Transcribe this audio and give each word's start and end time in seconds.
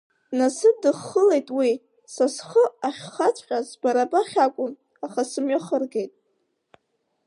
Днасыдыххылеит 0.29 1.47
уи, 1.57 1.71
са 2.13 2.25
схы 2.35 2.63
ахьхаҵәҟьаз 2.87 3.67
бара 3.81 4.11
бахь 4.11 4.35
акәын, 4.45 4.73
аха 5.05 5.21
сымҩахыргеит. 5.29 6.13